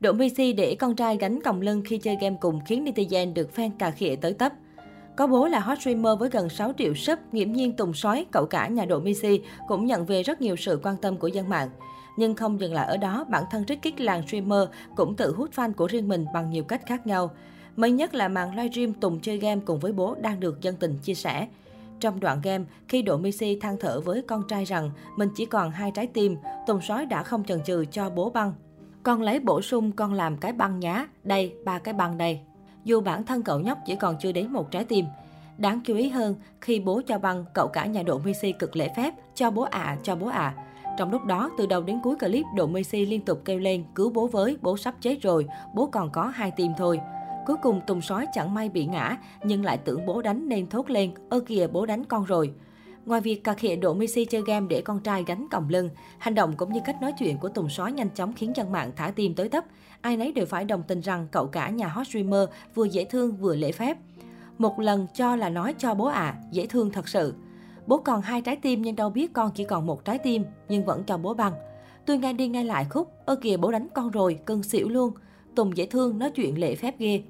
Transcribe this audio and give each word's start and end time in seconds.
Độ 0.00 0.12
Messi 0.12 0.52
để 0.52 0.76
con 0.78 0.96
trai 0.96 1.16
gánh 1.16 1.40
còng 1.42 1.60
lưng 1.60 1.82
khi 1.84 1.98
chơi 1.98 2.16
game 2.20 2.36
cùng 2.40 2.60
khiến 2.64 2.84
netizen 2.84 3.34
được 3.34 3.50
fan 3.56 3.70
cà 3.78 3.90
khịa 3.90 4.16
tới 4.16 4.32
tấp. 4.32 4.52
Có 5.16 5.26
bố 5.26 5.46
là 5.46 5.60
hot 5.60 5.80
streamer 5.80 6.18
với 6.18 6.28
gần 6.30 6.48
6 6.48 6.72
triệu 6.78 6.94
sub, 6.94 7.18
nghiễm 7.32 7.52
nhiên 7.52 7.72
Tùng 7.72 7.94
Sói, 7.94 8.26
cậu 8.32 8.46
cả 8.46 8.68
nhà 8.68 8.84
Độ 8.84 9.00
Messi 9.00 9.40
cũng 9.68 9.86
nhận 9.86 10.06
về 10.06 10.22
rất 10.22 10.40
nhiều 10.40 10.56
sự 10.56 10.80
quan 10.82 10.96
tâm 10.96 11.16
của 11.16 11.28
dân 11.28 11.48
mạng. 11.48 11.68
Nhưng 12.16 12.34
không 12.34 12.60
dừng 12.60 12.74
lại 12.74 12.86
ở 12.86 12.96
đó, 12.96 13.24
bản 13.30 13.44
thân 13.50 13.64
trích 13.64 13.82
Kích 13.82 14.00
làng 14.00 14.26
streamer 14.26 14.68
cũng 14.96 15.16
tự 15.16 15.34
hút 15.34 15.50
fan 15.54 15.72
của 15.72 15.86
riêng 15.86 16.08
mình 16.08 16.26
bằng 16.34 16.50
nhiều 16.50 16.64
cách 16.64 16.86
khác 16.86 17.06
nhau. 17.06 17.30
Mới 17.76 17.90
nhất 17.90 18.14
là 18.14 18.28
màn 18.28 18.56
livestream 18.56 18.92
Tùng 18.92 19.20
chơi 19.20 19.38
game 19.38 19.60
cùng 19.66 19.78
với 19.78 19.92
bố 19.92 20.14
đang 20.20 20.40
được 20.40 20.60
dân 20.62 20.76
tình 20.76 20.98
chia 21.02 21.14
sẻ. 21.14 21.48
Trong 22.00 22.20
đoạn 22.20 22.40
game, 22.42 22.64
khi 22.88 23.02
Độ 23.02 23.16
Messi 23.16 23.58
than 23.60 23.76
thở 23.80 24.00
với 24.00 24.22
con 24.22 24.42
trai 24.48 24.64
rằng 24.64 24.90
mình 25.16 25.28
chỉ 25.36 25.46
còn 25.46 25.70
hai 25.70 25.90
trái 25.94 26.06
tim, 26.06 26.36
Tùng 26.66 26.80
Sói 26.80 27.06
đã 27.06 27.22
không 27.22 27.44
chần 27.44 27.62
chừ 27.64 27.84
cho 27.92 28.10
bố 28.10 28.30
băng. 28.30 28.52
Con 29.02 29.22
lấy 29.22 29.40
bổ 29.40 29.62
sung 29.62 29.92
con 29.92 30.12
làm 30.12 30.36
cái 30.36 30.52
băng 30.52 30.80
nhá, 30.80 31.06
đây, 31.24 31.54
ba 31.64 31.78
cái 31.78 31.94
băng 31.94 32.18
đây. 32.18 32.40
Dù 32.84 33.00
bản 33.00 33.24
thân 33.24 33.42
cậu 33.42 33.60
nhóc 33.60 33.78
chỉ 33.86 33.96
còn 33.96 34.16
chưa 34.20 34.32
đến 34.32 34.52
một 34.52 34.70
trái 34.70 34.84
tim. 34.84 35.04
Đáng 35.58 35.80
chú 35.84 35.94
ý 35.94 36.08
hơn, 36.08 36.34
khi 36.60 36.80
bố 36.80 37.02
cho 37.06 37.18
băng, 37.18 37.44
cậu 37.54 37.68
cả 37.68 37.86
nhà 37.86 38.02
Độ 38.02 38.18
Messi 38.18 38.52
cực 38.52 38.76
lễ 38.76 38.88
phép, 38.96 39.14
cho 39.34 39.50
bố 39.50 39.62
ạ, 39.62 39.80
à, 39.80 39.98
cho 40.02 40.16
bố 40.16 40.26
ạ. 40.26 40.54
À. 40.56 40.94
Trong 40.98 41.10
lúc 41.10 41.24
đó, 41.24 41.50
từ 41.58 41.66
đầu 41.66 41.82
đến 41.82 42.00
cuối 42.02 42.16
clip, 42.16 42.46
Độ 42.56 42.66
Messi 42.66 43.06
liên 43.06 43.20
tục 43.20 43.42
kêu 43.44 43.58
lên, 43.58 43.84
cứu 43.94 44.10
bố 44.10 44.26
với, 44.26 44.56
bố 44.62 44.76
sắp 44.76 44.94
chết 45.00 45.22
rồi, 45.22 45.46
bố 45.74 45.86
còn 45.86 46.10
có 46.10 46.26
hai 46.26 46.50
tim 46.50 46.72
thôi. 46.78 47.00
Cuối 47.46 47.56
cùng 47.62 47.80
Tùng 47.86 48.00
sói 48.00 48.26
chẳng 48.32 48.54
may 48.54 48.68
bị 48.68 48.86
ngã, 48.86 49.16
nhưng 49.44 49.64
lại 49.64 49.78
tưởng 49.78 50.06
bố 50.06 50.22
đánh 50.22 50.48
nên 50.48 50.68
thốt 50.68 50.90
lên, 50.90 51.12
ơ 51.30 51.40
kìa 51.40 51.66
bố 51.66 51.86
đánh 51.86 52.04
con 52.04 52.24
rồi. 52.24 52.52
Ngoài 53.06 53.20
việc 53.20 53.44
cà 53.44 53.54
khịa 53.54 53.76
độ 53.76 53.94
Messi 53.94 54.24
chơi 54.24 54.42
game 54.46 54.66
để 54.70 54.80
con 54.80 55.00
trai 55.00 55.24
gánh 55.26 55.46
còng 55.50 55.68
lưng, 55.68 55.90
hành 56.18 56.34
động 56.34 56.54
cũng 56.56 56.72
như 56.72 56.80
cách 56.84 57.02
nói 57.02 57.12
chuyện 57.18 57.38
của 57.38 57.48
Tùng 57.48 57.68
Sói 57.68 57.92
nhanh 57.92 58.10
chóng 58.10 58.32
khiến 58.32 58.52
dân 58.56 58.72
mạng 58.72 58.92
thả 58.96 59.10
tim 59.10 59.34
tới 59.34 59.48
tấp. 59.48 59.64
Ai 60.00 60.16
nấy 60.16 60.32
đều 60.32 60.46
phải 60.46 60.64
đồng 60.64 60.82
tình 60.82 61.00
rằng 61.00 61.28
cậu 61.30 61.46
cả 61.46 61.70
nhà 61.70 61.88
hot 61.88 62.06
streamer 62.06 62.48
vừa 62.74 62.84
dễ 62.84 63.04
thương 63.04 63.36
vừa 63.36 63.56
lễ 63.56 63.72
phép. 63.72 63.96
Một 64.58 64.80
lần 64.80 65.06
cho 65.14 65.36
là 65.36 65.48
nói 65.48 65.74
cho 65.78 65.94
bố 65.94 66.04
ạ, 66.04 66.20
à, 66.20 66.36
dễ 66.52 66.66
thương 66.66 66.90
thật 66.90 67.08
sự. 67.08 67.34
Bố 67.86 67.98
còn 67.98 68.22
hai 68.22 68.42
trái 68.42 68.56
tim 68.56 68.82
nhưng 68.82 68.96
đâu 68.96 69.10
biết 69.10 69.32
con 69.32 69.50
chỉ 69.54 69.64
còn 69.64 69.86
một 69.86 70.04
trái 70.04 70.18
tim, 70.18 70.44
nhưng 70.68 70.84
vẫn 70.84 71.04
cho 71.04 71.16
bố 71.16 71.34
bằng 71.34 71.52
Tôi 72.06 72.18
ngay 72.18 72.32
đi 72.32 72.48
ngay 72.48 72.64
lại 72.64 72.86
khúc, 72.90 73.12
ơ 73.24 73.36
kìa 73.36 73.56
bố 73.56 73.72
đánh 73.72 73.88
con 73.94 74.10
rồi, 74.10 74.38
cưng 74.46 74.62
xỉu 74.62 74.88
luôn. 74.88 75.12
Tùng 75.54 75.76
dễ 75.76 75.86
thương, 75.86 76.18
nói 76.18 76.30
chuyện 76.30 76.58
lễ 76.58 76.74
phép 76.74 76.98
ghê. 76.98 77.22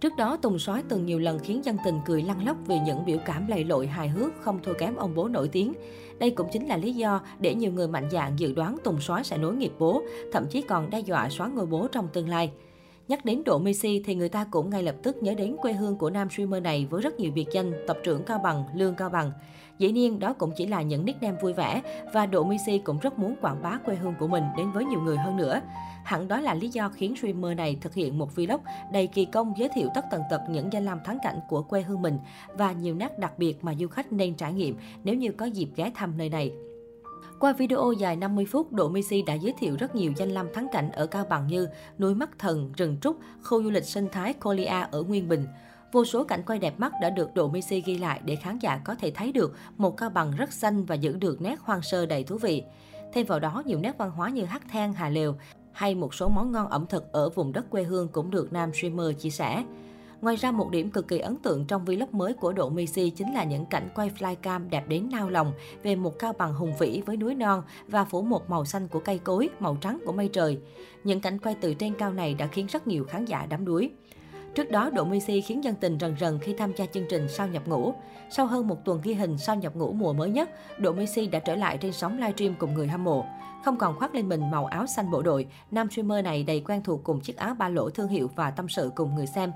Trước 0.00 0.16
đó, 0.16 0.36
Tùng 0.36 0.58
Soái 0.58 0.82
từng 0.88 1.06
nhiều 1.06 1.18
lần 1.18 1.38
khiến 1.38 1.64
dân 1.64 1.76
tình 1.84 2.00
cười 2.06 2.22
lăn 2.22 2.46
lóc 2.46 2.56
vì 2.66 2.78
những 2.86 3.04
biểu 3.04 3.18
cảm 3.24 3.46
lầy 3.46 3.64
lội 3.64 3.86
hài 3.86 4.08
hước 4.08 4.32
không 4.40 4.62
thua 4.62 4.74
kém 4.74 4.96
ông 4.96 5.14
bố 5.14 5.28
nổi 5.28 5.48
tiếng. 5.48 5.72
Đây 6.18 6.30
cũng 6.30 6.48
chính 6.52 6.66
là 6.66 6.76
lý 6.76 6.92
do 6.92 7.20
để 7.40 7.54
nhiều 7.54 7.72
người 7.72 7.88
mạnh 7.88 8.08
dạn 8.12 8.32
dự 8.36 8.52
đoán 8.52 8.76
Tùng 8.84 9.00
Soái 9.00 9.24
sẽ 9.24 9.38
nối 9.38 9.54
nghiệp 9.54 9.72
bố, 9.78 10.02
thậm 10.32 10.46
chí 10.50 10.62
còn 10.62 10.90
đe 10.90 11.00
dọa 11.00 11.28
xóa 11.30 11.48
ngôi 11.48 11.66
bố 11.66 11.88
trong 11.92 12.08
tương 12.12 12.28
lai. 12.28 12.50
Nhắc 13.08 13.24
đến 13.24 13.42
Độ 13.44 13.58
Messi 13.58 14.02
thì 14.04 14.14
người 14.14 14.28
ta 14.28 14.44
cũng 14.50 14.70
ngay 14.70 14.82
lập 14.82 14.94
tức 15.02 15.16
nhớ 15.22 15.34
đến 15.34 15.56
quê 15.62 15.72
hương 15.72 15.96
của 15.96 16.10
nam 16.10 16.30
streamer 16.30 16.62
này 16.62 16.86
với 16.90 17.02
rất 17.02 17.20
nhiều 17.20 17.32
biệt 17.34 17.46
danh 17.52 17.72
tập 17.86 17.98
trưởng 18.04 18.22
Cao 18.22 18.38
Bằng, 18.38 18.64
Lương 18.74 18.94
Cao 18.94 19.10
Bằng. 19.10 19.32
Dĩ 19.78 19.92
nhiên 19.92 20.18
đó 20.18 20.32
cũng 20.32 20.52
chỉ 20.56 20.66
là 20.66 20.82
những 20.82 21.04
nickname 21.04 21.38
vui 21.42 21.52
vẻ 21.52 21.82
và 22.12 22.26
Độ 22.26 22.44
Messi 22.44 22.78
cũng 22.78 22.98
rất 22.98 23.18
muốn 23.18 23.34
quảng 23.40 23.62
bá 23.62 23.78
quê 23.84 23.94
hương 23.94 24.14
của 24.18 24.26
mình 24.26 24.44
đến 24.56 24.72
với 24.72 24.84
nhiều 24.84 25.00
người 25.00 25.16
hơn 25.16 25.36
nữa. 25.36 25.60
Hẳn 26.04 26.28
đó 26.28 26.40
là 26.40 26.54
lý 26.54 26.68
do 26.68 26.88
khiến 26.88 27.16
streamer 27.16 27.56
này 27.56 27.78
thực 27.80 27.94
hiện 27.94 28.18
một 28.18 28.36
vlog 28.36 28.60
đầy 28.92 29.06
kỳ 29.06 29.24
công 29.24 29.52
giới 29.56 29.68
thiệu 29.74 29.88
tất 29.94 30.04
tần 30.10 30.22
tật 30.30 30.40
những 30.50 30.72
danh 30.72 30.84
lam 30.84 30.98
thắng 31.04 31.18
cảnh 31.22 31.40
của 31.48 31.62
quê 31.62 31.82
hương 31.82 32.02
mình 32.02 32.18
và 32.54 32.72
nhiều 32.72 32.94
nét 32.94 33.18
đặc 33.18 33.38
biệt 33.38 33.64
mà 33.64 33.74
du 33.74 33.88
khách 33.88 34.12
nên 34.12 34.34
trải 34.34 34.52
nghiệm 34.52 34.76
nếu 35.04 35.14
như 35.14 35.32
có 35.32 35.46
dịp 35.46 35.68
ghé 35.76 35.90
thăm 35.94 36.18
nơi 36.18 36.28
này. 36.28 36.52
Qua 37.44 37.52
video 37.52 37.92
dài 37.92 38.16
50 38.16 38.46
phút, 38.46 38.72
Độ 38.72 38.88
Messi 38.88 39.22
đã 39.22 39.34
giới 39.34 39.54
thiệu 39.58 39.76
rất 39.78 39.94
nhiều 39.94 40.12
danh 40.16 40.28
lam 40.28 40.46
thắng 40.54 40.66
cảnh 40.72 40.90
ở 40.90 41.06
Cao 41.06 41.24
Bằng 41.28 41.46
như 41.46 41.68
núi 41.98 42.14
Mắt 42.14 42.38
Thần, 42.38 42.72
rừng 42.76 42.96
Trúc, 43.00 43.16
khu 43.42 43.62
du 43.62 43.70
lịch 43.70 43.84
sinh 43.84 44.08
thái 44.12 44.32
Colia 44.32 44.86
ở 44.90 45.02
Nguyên 45.02 45.28
Bình. 45.28 45.46
Vô 45.92 46.04
số 46.04 46.24
cảnh 46.24 46.42
quay 46.46 46.58
đẹp 46.58 46.80
mắt 46.80 46.92
đã 47.00 47.10
được 47.10 47.34
Độ 47.34 47.48
Messi 47.48 47.80
ghi 47.80 47.98
lại 47.98 48.20
để 48.24 48.36
khán 48.36 48.58
giả 48.58 48.80
có 48.84 48.94
thể 48.94 49.10
thấy 49.10 49.32
được 49.32 49.56
một 49.76 49.96
Cao 49.96 50.10
Bằng 50.10 50.30
rất 50.36 50.52
xanh 50.52 50.84
và 50.84 50.94
giữ 50.94 51.16
được 51.16 51.42
nét 51.42 51.58
hoang 51.60 51.82
sơ 51.82 52.06
đầy 52.06 52.24
thú 52.24 52.38
vị. 52.38 52.62
Thêm 53.12 53.26
vào 53.26 53.40
đó, 53.40 53.62
nhiều 53.66 53.78
nét 53.78 53.98
văn 53.98 54.10
hóa 54.10 54.28
như 54.28 54.44
hát 54.44 54.62
then, 54.70 54.92
hà 54.92 55.08
lều 55.08 55.34
hay 55.72 55.94
một 55.94 56.14
số 56.14 56.28
món 56.28 56.52
ngon 56.52 56.68
ẩm 56.68 56.86
thực 56.86 57.12
ở 57.12 57.30
vùng 57.30 57.52
đất 57.52 57.70
quê 57.70 57.82
hương 57.82 58.08
cũng 58.08 58.30
được 58.30 58.52
nam 58.52 58.72
streamer 58.74 59.18
chia 59.18 59.30
sẻ. 59.30 59.64
Ngoài 60.20 60.36
ra, 60.36 60.50
một 60.50 60.70
điểm 60.70 60.90
cực 60.90 61.08
kỳ 61.08 61.18
ấn 61.18 61.36
tượng 61.36 61.64
trong 61.64 61.84
vlog 61.84 62.08
mới 62.12 62.32
của 62.32 62.52
Độ 62.52 62.68
Messi 62.70 63.10
chính 63.10 63.34
là 63.34 63.44
những 63.44 63.66
cảnh 63.66 63.88
quay 63.94 64.10
flycam 64.18 64.68
đẹp 64.68 64.88
đến 64.88 65.08
nao 65.12 65.30
lòng 65.30 65.52
về 65.82 65.96
một 65.96 66.18
cao 66.18 66.32
bằng 66.38 66.54
hùng 66.54 66.72
vĩ 66.78 67.02
với 67.06 67.16
núi 67.16 67.34
non 67.34 67.62
và 67.88 68.04
phủ 68.04 68.22
một 68.22 68.50
màu 68.50 68.64
xanh 68.64 68.88
của 68.88 69.00
cây 69.00 69.18
cối, 69.18 69.48
màu 69.60 69.76
trắng 69.80 69.98
của 70.06 70.12
mây 70.12 70.28
trời. 70.28 70.58
Những 71.04 71.20
cảnh 71.20 71.38
quay 71.38 71.56
từ 71.60 71.74
trên 71.74 71.94
cao 71.94 72.12
này 72.12 72.34
đã 72.34 72.46
khiến 72.46 72.66
rất 72.66 72.86
nhiều 72.86 73.04
khán 73.04 73.24
giả 73.24 73.46
đắm 73.46 73.64
đuối. 73.64 73.90
Trước 74.54 74.70
đó, 74.70 74.90
Độ 74.90 75.04
Messi 75.04 75.40
khiến 75.40 75.64
dân 75.64 75.74
tình 75.74 75.98
rần 76.00 76.16
rần 76.20 76.38
khi 76.38 76.54
tham 76.58 76.72
gia 76.76 76.86
chương 76.86 77.06
trình 77.08 77.28
Sao 77.28 77.48
nhập 77.48 77.62
ngũ. 77.66 77.94
Sau 78.30 78.46
hơn 78.46 78.68
một 78.68 78.84
tuần 78.84 79.00
ghi 79.02 79.14
hình 79.14 79.38
Sao 79.38 79.56
nhập 79.56 79.76
ngũ 79.76 79.92
mùa 79.92 80.12
mới 80.12 80.30
nhất, 80.30 80.50
Độ 80.78 80.92
Messi 80.92 81.26
đã 81.26 81.38
trở 81.38 81.56
lại 81.56 81.78
trên 81.78 81.92
sóng 81.92 82.16
livestream 82.16 82.54
cùng 82.58 82.74
người 82.74 82.88
hâm 82.88 83.04
mộ. 83.04 83.24
Không 83.64 83.76
còn 83.76 83.98
khoác 83.98 84.14
lên 84.14 84.28
mình 84.28 84.50
màu 84.50 84.66
áo 84.66 84.86
xanh 84.86 85.10
bộ 85.10 85.22
đội, 85.22 85.46
nam 85.70 85.90
streamer 85.90 86.24
này 86.24 86.42
đầy 86.42 86.60
quen 86.60 86.82
thuộc 86.82 87.00
cùng 87.04 87.20
chiếc 87.20 87.36
áo 87.36 87.54
ba 87.54 87.68
lỗ 87.68 87.90
thương 87.90 88.08
hiệu 88.08 88.30
và 88.36 88.50
tâm 88.50 88.68
sự 88.68 88.90
cùng 88.94 89.14
người 89.14 89.26
xem. 89.26 89.52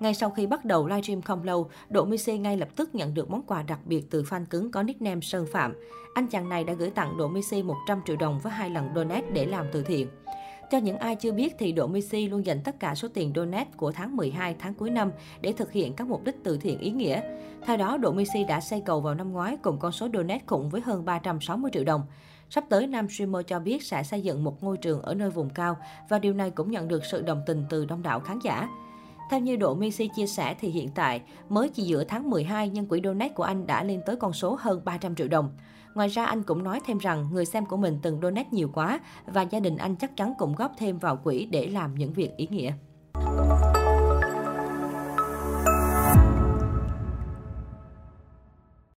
Ngay 0.00 0.14
sau 0.14 0.30
khi 0.30 0.46
bắt 0.46 0.64
đầu 0.64 0.86
livestream 0.86 1.22
không 1.22 1.44
lâu, 1.44 1.70
Độ 1.88 2.04
Messi 2.04 2.38
ngay 2.38 2.56
lập 2.56 2.68
tức 2.76 2.94
nhận 2.94 3.14
được 3.14 3.30
món 3.30 3.42
quà 3.42 3.62
đặc 3.62 3.78
biệt 3.84 4.10
từ 4.10 4.22
fan 4.22 4.44
cứng 4.50 4.70
có 4.70 4.82
nickname 4.82 5.20
Sơn 5.20 5.46
Phạm. 5.52 5.74
Anh 6.14 6.26
chàng 6.26 6.48
này 6.48 6.64
đã 6.64 6.72
gửi 6.72 6.90
tặng 6.90 7.16
Độ 7.16 7.28
Messi 7.28 7.62
100 7.62 8.00
triệu 8.06 8.16
đồng 8.16 8.40
với 8.42 8.52
hai 8.52 8.70
lần 8.70 8.88
donate 8.94 9.30
để 9.32 9.46
làm 9.46 9.66
từ 9.72 9.82
thiện. 9.82 10.08
Cho 10.70 10.78
những 10.78 10.98
ai 10.98 11.16
chưa 11.16 11.32
biết 11.32 11.54
thì 11.58 11.72
Độ 11.72 11.86
Messi 11.86 12.28
luôn 12.28 12.46
dành 12.46 12.60
tất 12.64 12.80
cả 12.80 12.94
số 12.94 13.08
tiền 13.14 13.32
donate 13.36 13.70
của 13.76 13.92
tháng 13.92 14.16
12 14.16 14.56
tháng 14.58 14.74
cuối 14.74 14.90
năm 14.90 15.12
để 15.40 15.52
thực 15.52 15.72
hiện 15.72 15.94
các 15.94 16.06
mục 16.06 16.24
đích 16.24 16.36
từ 16.44 16.58
thiện 16.58 16.78
ý 16.78 16.90
nghĩa. 16.90 17.20
Theo 17.66 17.76
đó, 17.76 17.96
Độ 17.96 18.12
Messi 18.12 18.44
đã 18.44 18.60
xây 18.60 18.80
cầu 18.80 19.00
vào 19.00 19.14
năm 19.14 19.32
ngoái 19.32 19.56
cùng 19.56 19.78
con 19.78 19.92
số 19.92 20.08
donate 20.14 20.44
khủng 20.46 20.70
với 20.70 20.80
hơn 20.80 21.04
360 21.04 21.70
triệu 21.74 21.84
đồng. 21.84 22.02
Sắp 22.50 22.64
tới, 22.68 22.86
nam 22.86 23.08
streamer 23.08 23.46
cho 23.46 23.60
biết 23.60 23.82
sẽ 23.82 24.02
xây 24.02 24.20
dựng 24.20 24.44
một 24.44 24.62
ngôi 24.62 24.76
trường 24.76 25.02
ở 25.02 25.14
nơi 25.14 25.30
vùng 25.30 25.50
cao 25.50 25.76
và 26.08 26.18
điều 26.18 26.34
này 26.34 26.50
cũng 26.50 26.70
nhận 26.70 26.88
được 26.88 27.04
sự 27.04 27.22
đồng 27.22 27.42
tình 27.46 27.64
từ 27.70 27.84
đông 27.84 28.02
đảo 28.02 28.20
khán 28.20 28.38
giả. 28.38 28.68
Theo 29.30 29.40
như 29.40 29.56
Độ 29.56 29.74
Messi 29.74 30.08
chia 30.16 30.26
sẻ 30.26 30.54
thì 30.60 30.68
hiện 30.68 30.88
tại, 30.94 31.22
mới 31.48 31.68
chỉ 31.68 31.82
giữa 31.82 32.04
tháng 32.04 32.30
12 32.30 32.68
nhưng 32.68 32.86
quỹ 32.86 33.00
donate 33.04 33.32
của 33.32 33.42
anh 33.42 33.66
đã 33.66 33.84
lên 33.84 34.00
tới 34.06 34.16
con 34.16 34.32
số 34.32 34.58
hơn 34.60 34.80
300 34.84 35.14
triệu 35.14 35.28
đồng. 35.28 35.50
Ngoài 35.94 36.08
ra 36.08 36.24
anh 36.24 36.42
cũng 36.42 36.64
nói 36.64 36.80
thêm 36.86 36.98
rằng 36.98 37.28
người 37.32 37.44
xem 37.44 37.66
của 37.66 37.76
mình 37.76 37.98
từng 38.02 38.20
donate 38.22 38.48
nhiều 38.50 38.70
quá 38.74 39.00
và 39.26 39.42
gia 39.42 39.60
đình 39.60 39.76
anh 39.76 39.96
chắc 39.96 40.16
chắn 40.16 40.34
cũng 40.38 40.54
góp 40.54 40.72
thêm 40.78 40.98
vào 40.98 41.16
quỹ 41.16 41.46
để 41.46 41.66
làm 41.66 41.94
những 41.94 42.12
việc 42.12 42.36
ý 42.36 42.48
nghĩa. 42.50 42.72